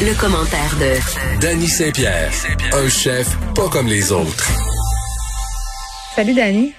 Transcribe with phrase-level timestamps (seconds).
[0.00, 2.30] Le, commentaire de Danny Saint-Pierre,
[2.72, 4.48] un chef pas comme les autres.
[6.14, 6.72] Salut Danny.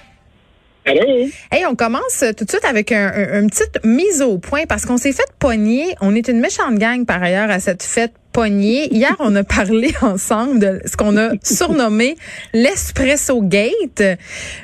[0.86, 1.28] Allô?
[1.50, 4.96] Hey, on commence tout de suite avec un, une petite mise au point parce qu'on
[4.96, 5.94] s'est fait pogner.
[6.00, 10.58] On est une méchante gang par ailleurs à cette fête Hier, on a parlé ensemble
[10.58, 12.16] de ce qu'on a surnommé
[12.54, 14.02] l'espresso gate.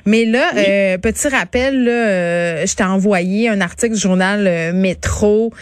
[0.07, 4.73] Mais là, euh, petit rappel, là, euh, je t'ai envoyé un article du journal euh,
[4.73, 5.53] Métro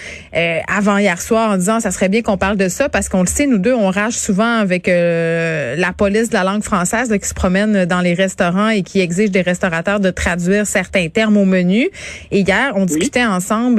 [0.69, 3.27] avant hier soir en disant ça serait bien qu'on parle de ça parce qu'on le
[3.27, 7.35] sait, nous deux, on rage souvent avec la police de la langue française qui se
[7.35, 11.89] promène dans les restaurants et qui exige des restaurateurs de traduire certains termes au menu.
[12.31, 13.77] Et hier, on discutait ensemble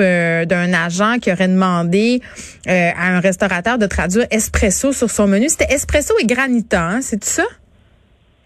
[0.48, 2.22] d'un agent qui aurait demandé
[2.68, 5.50] à un restaurateur de traduire espresso sur son menu.
[5.50, 7.44] C'était espresso et granita, hein, c'est ça?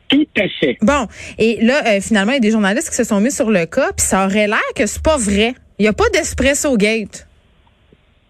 [0.09, 0.77] Tout à fait.
[0.81, 1.07] Bon,
[1.37, 3.65] et là, euh, finalement, il y a des journalistes qui se sont mis sur le
[3.65, 5.55] cas, puis ça aurait l'air que c'est pas vrai.
[5.79, 7.27] Il n'y a pas d'espresso gate.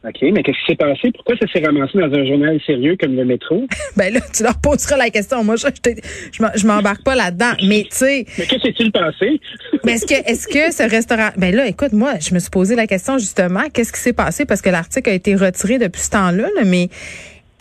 [0.03, 1.11] OK, mais qu'est-ce qui s'est passé?
[1.13, 3.67] Pourquoi ça s'est ramassé dans un journal sérieux comme le métro?
[3.95, 5.43] ben là, tu leur poseras la question.
[5.43, 5.67] Moi, je,
[6.31, 7.51] je, je m'embarque pas là-dedans.
[7.67, 8.25] Mais tu sais.
[8.39, 9.39] Mais que s'est-il passé?
[9.85, 11.29] mais est-ce que, est-ce que ce restaurant.
[11.37, 14.45] Ben là, écoute, moi, je me suis posé la question justement, qu'est-ce qui s'est passé?
[14.45, 16.89] Parce que l'article a été retiré depuis ce temps-là, là, mais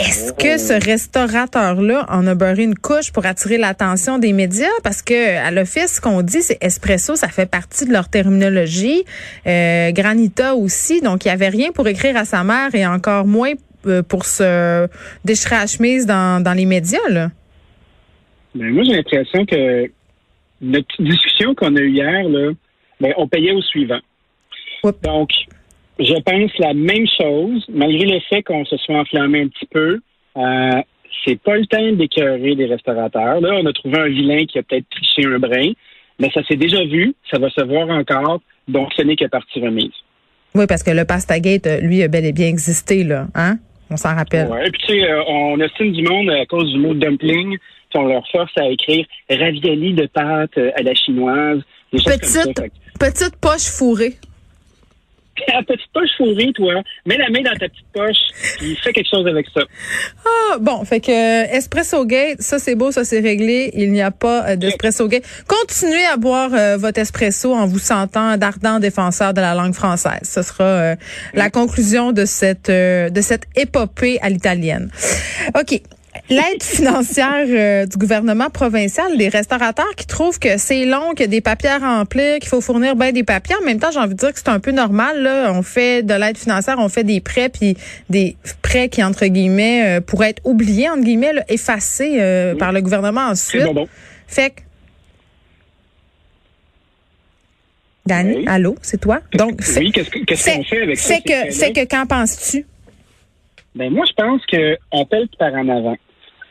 [0.00, 4.66] est-ce que ce restaurateur-là en a beurré une couche pour attirer l'attention des médias?
[4.82, 9.04] Parce que à l'office, ce qu'on dit, c'est espresso, ça fait partie de leur terminologie.
[9.46, 11.02] Euh, granita aussi.
[11.02, 13.52] Donc, il n'y avait rien pour écrire à sa mère et encore moins
[13.86, 14.88] euh, pour se
[15.24, 17.30] déchirer la chemise dans, dans les médias, là.
[18.54, 19.90] Ben, moi, j'ai l'impression que
[20.62, 22.52] notre discussion qu'on a eue hier, là,
[23.00, 24.00] ben, on payait au suivant.
[25.02, 25.28] Donc,
[26.00, 30.00] je pense la même chose, malgré le fait qu'on se soit enflammé un petit peu.
[30.36, 30.82] Euh,
[31.24, 33.40] c'est pas le temps d'écœurer des restaurateurs.
[33.40, 35.72] Là, on a trouvé un vilain qui a peut-être triché un brin,
[36.18, 39.60] mais ça s'est déjà vu, ça va se voir encore, donc ce n'est que partie
[39.60, 39.92] remise.
[40.54, 43.58] Oui, parce que le Pastagate, lui, a bel et bien existé, là, hein?
[43.90, 44.48] On s'en rappelle.
[44.50, 47.58] Oui, puis tu sais, euh, on estime du monde à cause du mot dumpling,
[47.94, 51.60] on leur force à écrire ravioli de pâte à la chinoise.
[51.92, 52.62] Petite,
[52.98, 54.14] petite poche fourrée
[55.66, 56.74] petite poche fourrée, toi.
[57.06, 58.16] Mets la main dans ta petite poche,
[58.58, 59.62] puis fais quelque chose avec ça.
[60.24, 63.70] Ah, bon, fait que euh, Espresso Gate, ça c'est beau, ça c'est réglé.
[63.74, 65.24] Il n'y a pas euh, d'Espresso Gate.
[65.46, 70.20] Continuez à boire euh, votre espresso en vous sentant d'ardent défenseur de la langue française.
[70.22, 70.94] Ce sera
[71.34, 74.90] la conclusion de cette de cette épopée à l'italienne.
[75.58, 75.80] OK.
[76.30, 81.24] L'aide financière euh, du gouvernement provincial, les restaurateurs qui trouvent que c'est long, qu'il y
[81.24, 83.56] a des papiers à remplir, qu'il faut fournir bien des papiers.
[83.60, 85.22] En même temps, j'ai envie de dire que c'est un peu normal.
[85.22, 85.52] Là.
[85.52, 87.76] On fait de l'aide financière, on fait des prêts, puis
[88.08, 92.80] des prêts qui, entre guillemets, euh, pourraient être oubliés, entre guillemets, effacés euh, par le
[92.80, 93.66] gouvernement ensuite.
[94.28, 94.60] Fait que
[98.06, 99.20] Danny, allô, c'est toi?
[99.34, 101.14] Donc, oui, qu'est-ce qu'on fait avec ça?
[101.50, 102.64] C'est que, qu'en penses-tu?
[103.74, 105.96] Ben moi, je pense qu'on pèle par en avant.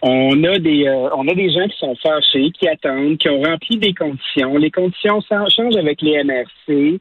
[0.02, 3.42] On a des euh, on a des gens qui sont fâchés, qui attendent, qui ont
[3.42, 4.58] rempli des conditions.
[4.58, 7.00] Les conditions changent avec les MRC.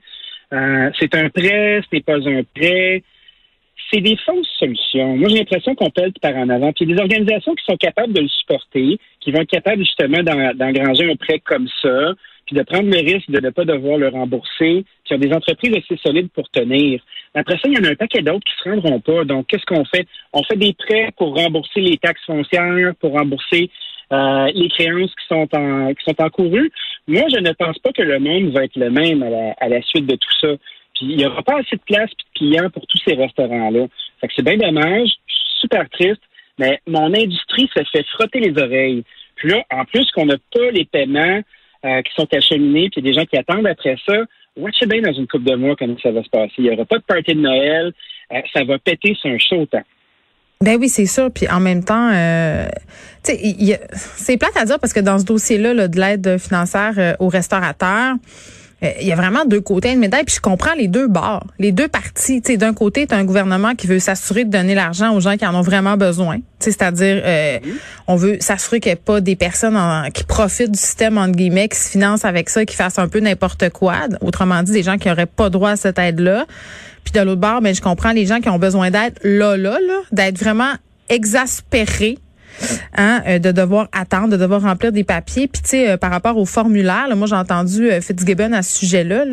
[0.52, 3.02] Euh, c'est un prêt, ce n'est pas un prêt.
[3.90, 5.16] C'est des fausses solutions.
[5.16, 6.72] Moi, j'ai l'impression qu'on pèle par en avant.
[6.72, 9.50] Puis il y a des organisations qui sont capables de le supporter, qui vont être
[9.50, 12.14] capables justement d'engranger un prêt comme ça,
[12.46, 15.74] puis de prendre le risque de ne pas devoir le rembourser, qui ont des entreprises
[15.74, 17.00] assez solides pour tenir.
[17.34, 19.24] Après ça, il y en a un paquet d'autres qui se rendront pas.
[19.24, 20.06] Donc, qu'est-ce qu'on fait?
[20.32, 23.70] On fait des prêts pour rembourser les taxes foncières, pour rembourser
[24.12, 26.70] euh, les créances qui sont en qui sont encourues.
[27.06, 29.68] Moi, je ne pense pas que le monde va être le même à la, à
[29.68, 30.48] la suite de tout ça.
[30.94, 33.86] Puis il n'y aura pas assez de place et de clients pour tous ces restaurants-là.
[34.20, 36.22] Fait que c'est bien dommage, je suis super triste,
[36.58, 39.04] mais mon industrie se fait frotter les oreilles.
[39.36, 41.40] Puis là, en plus qu'on n'a pas les paiements
[41.84, 44.24] euh, qui sont acheminés, puis des gens qui attendent après ça,
[44.58, 46.52] watchez bien dans une coupe de mois comment ça va se passer.
[46.58, 47.92] Il n'y aura pas de party de Noël,
[48.32, 49.84] euh, ça va péter sur un chaud temps.
[50.60, 51.30] Ben oui, c'est sûr.
[51.32, 52.66] Puis en même temps, euh,
[53.22, 57.28] c'est plate à dire parce que dans ce dossier-là là, de l'aide financière euh, aux
[57.28, 58.16] restaurateurs,
[58.82, 61.44] euh, il y a vraiment deux côtés de médaille, puis je comprends les deux bords,
[61.58, 62.40] les deux parties.
[62.42, 65.44] Tu d'un côté, tu un gouvernement qui veut s'assurer de donner l'argent aux gens qui
[65.44, 66.38] en ont vraiment besoin.
[66.60, 67.58] C'est-à-dire, euh,
[68.06, 69.78] on veut s'assurer qu'il n'y ait pas des personnes
[70.14, 73.20] qui profitent du système, entre guillemets, qui se financent avec ça, qui fassent un peu
[73.20, 73.94] n'importe quoi.
[74.20, 76.46] Autrement dit, des gens qui n'auraient pas droit à cette aide-là.
[77.02, 79.78] Puis de l'autre bord, ben, je comprends les gens qui ont besoin d'aide là, là,
[79.80, 80.72] là, d'être vraiment
[81.08, 82.18] exaspérés
[82.96, 85.48] hein, euh, de devoir attendre, de devoir remplir des papiers.
[85.48, 89.24] Puis tu sais, par rapport au formulaire, moi j'ai entendu Fitzgibbon à ce sujet-là.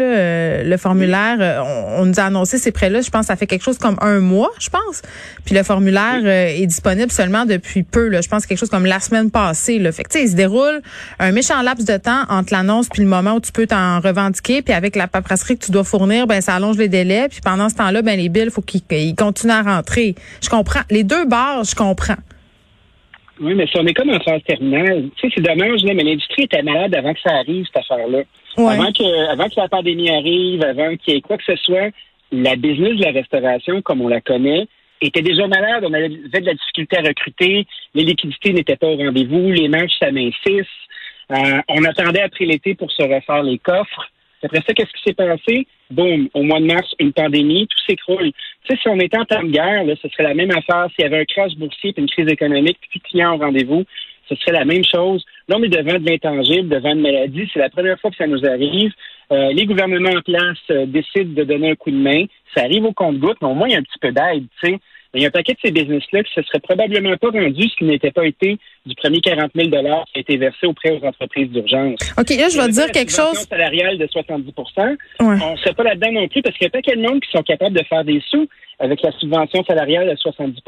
[0.64, 1.64] le formulaire,
[1.98, 3.02] on, nous a annoncé ces prêts-là.
[3.02, 5.02] Je pense que ça fait quelque chose comme un mois, je pense.
[5.46, 8.08] Puis le formulaire est disponible seulement depuis peu.
[8.08, 8.22] Là.
[8.22, 9.80] Je pense quelque chose comme la semaine passée.
[9.80, 9.92] Là.
[9.92, 10.82] Fait que tu sais, il se déroule
[11.20, 14.62] un méchant laps de temps entre l'annonce puis le moment où tu peux t'en revendiquer.
[14.62, 17.28] Puis avec la paperasserie que tu dois fournir, ben ça allonge les délais.
[17.30, 20.16] Puis pendant ce temps-là, ben les billes, faut qu'ils continuent à rentrer.
[20.42, 20.82] Je comprends.
[20.90, 22.16] Les deux barres, je comprends.
[23.40, 26.44] Oui, mais si on est comme en phase terminale, tu sais, c'est dommage, mais l'industrie
[26.44, 28.24] était malade avant que ça arrive, cette affaire-là.
[28.58, 31.92] Avant que avant que la pandémie arrive, avant qu'il y ait quoi que ce soit,
[32.32, 34.68] la business de la restauration, comme on la connaît,
[35.02, 35.84] était déjà malade.
[35.86, 39.94] On avait de la difficulté à recruter, les liquidités n'étaient pas au rendez-vous, les marges
[40.00, 40.66] s'amincissent.
[41.32, 44.10] Euh, on attendait après l'été pour se refaire les coffres.
[44.44, 45.68] Après ça, qu'est-ce qui s'est passé?
[45.92, 48.32] Boum, au mois de mars, une pandémie, tout s'écroule.
[48.32, 50.88] Tu sais, si on était en temps de guerre, là, ce serait la même affaire.
[50.94, 53.84] S'il y avait un crash boursier et une crise économique, puis de clients au rendez-vous,
[54.28, 55.24] ce serait la même chose.
[55.48, 57.50] Là, on est devant de l'intangible, devant une maladie.
[57.54, 58.92] C'est la première fois que ça nous arrive.
[59.32, 62.26] Euh, les gouvernements en place euh, décident de donner un coup de main.
[62.56, 64.72] Ça arrive au compte-goutte, mais au moins, il y a un petit peu d'aide, tu
[64.72, 64.80] sais.
[65.16, 67.70] Il y a un paquet de ces business-là qui ne se serait probablement pas rendu
[67.70, 71.06] ce qui n'était pas été du premier 40 000 qui a été versé auprès aux
[71.06, 72.00] entreprises d'urgence.
[72.18, 73.38] OK, là, je vais dire quelque chose.
[73.50, 74.52] salariale de 70
[75.20, 77.32] On ne sait pas là-dedans non plus parce qu'il y a pas de monde qui
[77.32, 78.48] sont capables de faire des sous
[78.80, 80.60] avec la subvention salariale de 70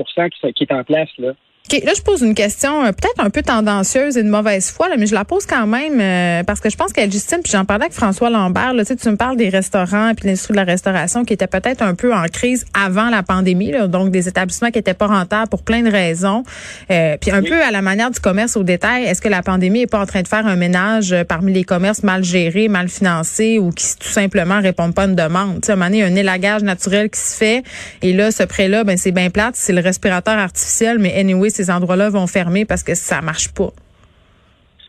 [0.41, 1.33] qui, qui est en place, là.
[1.69, 4.87] OK, là, je pose une question euh, peut-être un peu tendancieuse et de mauvaise foi,
[4.87, 7.51] là, mais je la pose quand même euh, parce que je pense qu'elle Justine, puis
[7.51, 10.53] j'en parlais avec François Lambert, là, tu, sais, tu me parles des restaurants puis l'industrie
[10.53, 14.11] de la restauration qui était peut-être un peu en crise avant la pandémie, là, donc
[14.11, 16.43] des établissements qui étaient pas rentables pour plein de raisons.
[16.89, 19.81] Euh, puis un peu à la manière du commerce au détail, est-ce que la pandémie
[19.81, 23.59] est pas en train de faire un ménage parmi les commerces mal gérés, mal financés
[23.59, 25.55] ou qui tout simplement répondent pas à une demande?
[25.55, 27.63] Tu sais, à un moment donné, il y a un élagage naturel qui se fait
[28.01, 31.71] et là, ce prêt-là, ben c'est bien plate, c'est le respirateur artificiel, mais anyway, ces
[31.71, 33.71] endroits-là vont fermer parce que ça marche pas.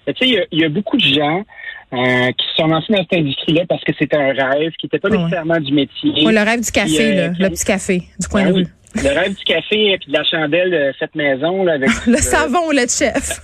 [0.07, 1.45] Tu sais, il y, a beaucoup de gens
[1.93, 5.11] euh, qui sont lancés dans cette industrie-là parce que c'était un rêve, qui n'était pas
[5.11, 6.13] nécessairement du métier.
[6.25, 8.67] Oui, le rêve du café, euh, le petit café du coin de rue.
[8.95, 11.63] Le rêve du café et de la chandelle de cette maison.
[11.65, 13.41] Là, avec, le savon ou le chef.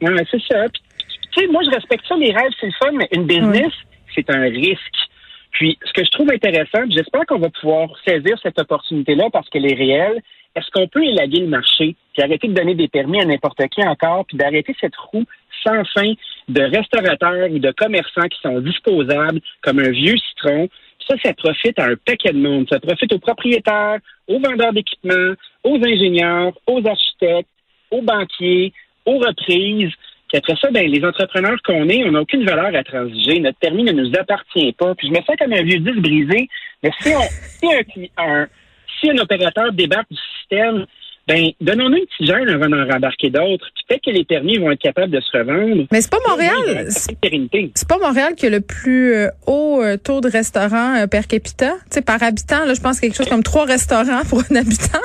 [0.00, 0.66] Non, c'est ça.
[0.68, 3.72] tu sais, moi, je respecte ça, les rêves, c'est le fun, mais une business,
[4.14, 5.00] c'est un risque.
[5.52, 9.70] Puis, ce que je trouve intéressant, j'espère qu'on va pouvoir saisir cette opportunité-là parce qu'elle
[9.70, 10.20] est réelle,
[10.54, 13.82] est-ce qu'on peut élaguer le marché, puis arrêter de donner des permis à n'importe qui
[13.82, 15.24] encore, puis d'arrêter cette roue
[15.64, 16.12] sans fin
[16.48, 20.68] de restaurateurs ou de commerçants qui sont disposables comme un vieux citron?
[21.08, 22.66] Ça, ça profite à un paquet de monde.
[22.70, 23.98] Ça profite aux propriétaires,
[24.28, 27.48] aux vendeurs d'équipements, aux ingénieurs, aux architectes,
[27.90, 28.72] aux banquiers,
[29.06, 29.92] aux reprises.
[30.28, 33.40] Puis après ça, ben, les entrepreneurs qu'on est, on n'a aucune valeur à transiger.
[33.40, 34.94] Notre permis ne nous appartient pas.
[34.94, 36.48] Puis je me sens comme un vieux disque brisé.
[36.82, 38.46] Mais si, on, si un,
[39.00, 40.86] si un opérateur débarque du système,
[41.28, 43.66] ben, donnons-nous une petite gêne avant d'en rembarquer d'autres.
[43.86, 45.86] Peut-être que les permis vont être capables de se revendre.
[45.92, 46.88] Mais c'est pas Montréal.
[46.88, 51.22] C'est pas Montréal qui a le plus euh, haut euh, taux de restaurants euh, per
[51.28, 51.72] capita.
[51.72, 54.98] Tu sais, par habitant, là, je pense quelque chose comme trois restaurants pour un habitant.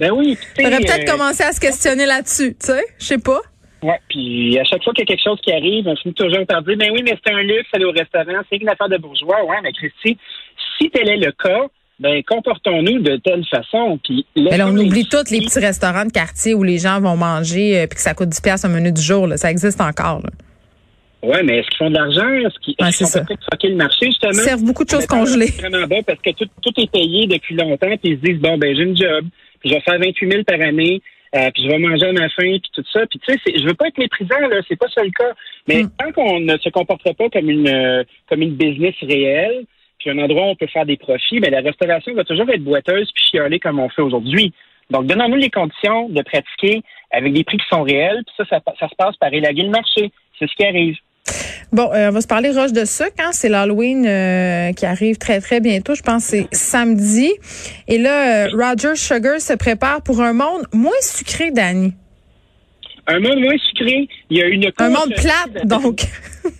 [0.00, 0.38] Ben oui.
[0.58, 2.84] On aurait peut-être commencé à se questionner là-dessus, tu sais.
[2.98, 3.40] Je sais pas.
[3.82, 6.46] Ouais, puis à chaque fois qu'il y a quelque chose qui arrive, on finit toujours
[6.46, 8.96] par dire, ben oui, mais c'est un luxe, aller au restaurant, c'est une affaire de
[8.96, 9.44] bourgeois.
[9.44, 10.16] Ouais, mais Christy,
[10.78, 11.66] si tel est le cas,
[12.00, 13.98] ben comportons-nous de telle façon.
[14.02, 17.80] Puis ben on oublie tous les petits restaurants de quartier où les gens vont manger
[17.80, 19.26] euh, puis que ça coûte 10 pièces un menu du jour.
[19.26, 19.36] Là.
[19.36, 20.22] Ça existe encore.
[21.24, 22.28] Oui, mais est-ce qu'ils font de l'argent?
[22.28, 24.32] Est-ce qu'ils sont peut-être troquer le marché, justement?
[24.32, 25.52] Ils servent beaucoup de choses congelées.
[25.58, 28.58] vraiment bas parce que tout, tout est payé depuis longtemps, puis ils se disent, bon,
[28.58, 29.24] ben j'ai une job,
[29.60, 31.00] puis je vais faire 28 000 par année,
[31.34, 33.06] euh, puis je vais manger à ma faim, puis tout ça.
[33.06, 35.32] Puis tu sais, je veux pas être méprisant, là, c'est pas ça le cas.
[35.66, 35.90] Mais hmm.
[35.98, 39.64] tant qu'on ne se comportera pas comme une euh, comme une business réelle,
[40.04, 42.62] puis un endroit où on peut faire des profits, mais la restauration va toujours être
[42.62, 44.52] boiteuse puis chialer comme on fait aujourd'hui.
[44.90, 48.88] Donc, donnons-nous les conditions de pratiquer avec des prix qui sont réels, puis ça, ça,
[48.88, 50.12] se passe par élaguer le marché.
[50.38, 50.96] C'est ce qui arrive.
[51.72, 53.14] Bon, euh, on va se parler roche de sucre.
[53.18, 53.30] Hein?
[53.32, 55.94] C'est l'Halloween euh, qui arrive très, très bientôt.
[55.94, 57.32] Je pense que c'est samedi.
[57.88, 61.94] Et là, euh, Roger Sugar se prépare pour un monde moins sucré, Danny.
[63.06, 64.08] Un monde moins sucré.
[64.28, 64.70] Il y a une...
[64.78, 66.02] Un monde plate, donc.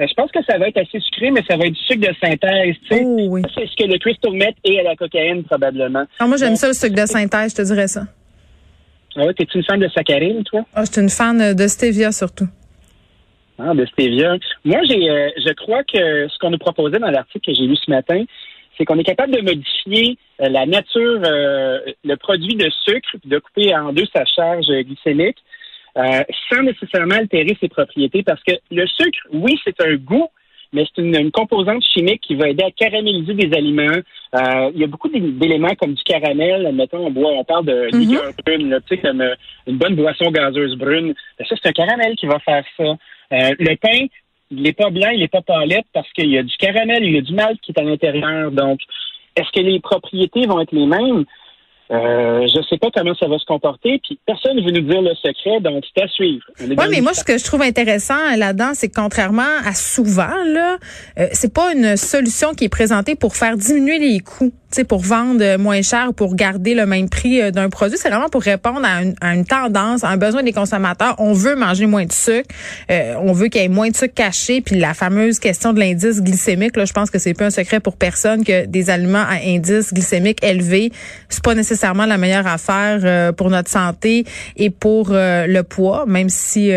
[0.00, 2.00] Euh, je pense que ça va être assez sucré, mais ça va être du sucre
[2.00, 2.74] de synthèse.
[2.88, 3.04] Tu sais.
[3.04, 6.04] Oh, c'est ce que le crystal meth est à la cocaïne, probablement.
[6.18, 8.02] Ah, moi, j'aime ça, le sucre de synthèse, je te dirais ça.
[9.16, 10.64] Ah ouais, t'es-tu une fan de saccharine, toi?
[10.74, 12.48] Ah, je suis une fan de stevia, surtout.
[13.56, 14.36] Ah, de stevia.
[14.64, 17.76] Moi, j'ai, euh, je crois que ce qu'on nous proposait dans l'article que j'ai lu
[17.76, 18.24] ce matin,
[18.76, 23.72] c'est qu'on est capable de modifier euh, la nature, le produit de sucre, de couper
[23.76, 25.38] en deux sa charge glycémique
[25.96, 28.22] euh, sans nécessairement altérer ses propriétés.
[28.22, 30.28] Parce que le sucre, oui, c'est un goût,
[30.74, 34.00] mais c'est une, composante chimique qui va aider à caraméliser des aliments.
[34.34, 37.88] Euh, il y a beaucoup d'éléments comme du caramel, mettons, on boit, on parle de
[37.90, 37.98] mm-hmm.
[37.98, 39.34] liqueur brune, tu sais, comme euh,
[39.66, 41.14] une bonne boisson gazeuse brune.
[41.38, 42.82] Ben, ça, c'est un caramel qui va faire ça.
[42.84, 44.06] Euh, le pain,
[44.50, 47.14] il n'est pas blanc, il n'est pas palette parce qu'il y a du caramel, il
[47.14, 48.50] y a du malt qui est à l'intérieur.
[48.50, 48.80] Donc,
[49.36, 51.24] est-ce que les propriétés vont être les mêmes?
[51.90, 54.88] Euh, je ne sais pas comment ça va se comporter, puis personne ne veut nous
[54.88, 56.42] dire le secret, donc c'est à suivre.
[56.60, 60.78] Oui, mais moi, ce que je trouve intéressant là-dedans, c'est que contrairement à souvent, là,
[61.18, 64.52] euh, c'est pas une solution qui est présentée pour faire diminuer les coûts
[64.82, 67.96] pour vendre moins cher, pour garder le même prix euh, d'un produit.
[68.00, 68.82] C'est vraiment pour répondre
[69.20, 71.14] à une, tendance, à un besoin des consommateurs.
[71.18, 72.48] On veut manger moins de sucre,
[72.90, 74.60] euh, on veut qu'il y ait moins de sucre caché.
[74.60, 77.78] Puis la fameuse question de l'indice glycémique, là, je pense que c'est pas un secret
[77.78, 80.90] pour personne que des aliments à indice glycémique élevé,
[81.28, 84.24] c'est pas nécessairement la meilleure affaire euh, pour notre santé
[84.56, 86.68] et pour le poids, même si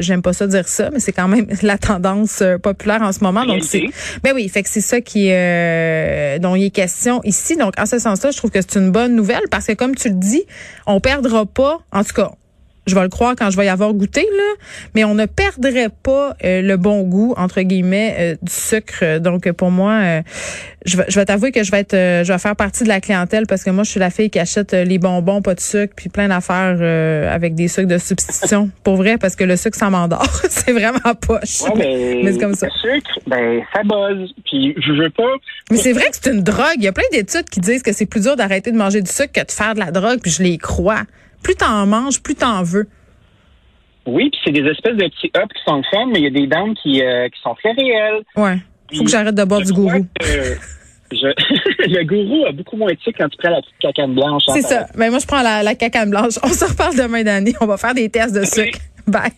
[0.00, 3.44] j'aime pas ça dire ça, mais c'est quand même la tendance populaire en ce moment.
[3.46, 3.84] Donc c'est,
[4.22, 5.28] ben oui, fait que c'est ça qui
[6.40, 9.14] dont il est question ici donc, en ce sens-là, je trouve que c'est une bonne
[9.14, 10.44] nouvelle parce que, comme tu le dis,
[10.86, 12.32] on perdra pas, en tout cas,
[12.86, 14.54] je vais le croire quand je vais y avoir goûté là,
[14.94, 19.18] mais on ne perdrait pas euh, le bon goût entre guillemets euh, du sucre.
[19.18, 20.22] Donc pour moi, euh,
[20.84, 23.00] je vais, je vais t'avouer que je vais être, je vais faire partie de la
[23.00, 25.94] clientèle parce que moi je suis la fille qui achète les bonbons pas de sucre
[25.96, 26.80] puis plein d'affaires
[27.32, 28.70] avec des sucres de substitution.
[28.84, 31.62] pour vrai parce que le sucre ça m'endort, c'est vraiment poche.
[31.62, 32.68] Ouais, mais, c'est comme ça.
[32.68, 34.32] Le sucre, ben ça buzz.
[34.44, 35.24] Puis je veux pas.
[35.72, 36.76] Mais c'est vrai que c'est une drogue.
[36.76, 39.10] Il y a plein d'études qui disent que c'est plus dur d'arrêter de manger du
[39.10, 40.20] sucre que de faire de la drogue.
[40.22, 41.02] Puis je les crois
[41.42, 42.88] plus t'en manges, plus t'en veux.
[44.06, 46.30] Oui, puis c'est des espèces de petits hops qui sont fun, mais il y a
[46.30, 48.22] des dents qui, euh, qui sont très réelles.
[48.36, 48.58] Ouais.
[48.96, 50.06] Faut que j'arrête de boire du gourou.
[51.10, 54.44] le gourou a beaucoup moins de sucre quand tu prends la petite cacane blanche.
[54.52, 54.86] C'est ça.
[54.96, 56.34] Mais moi, je prends la, la cacane blanche.
[56.44, 57.54] On se reparle demain, d'année.
[57.60, 58.78] On va faire des tests de sucre.
[59.06, 59.32] Bye.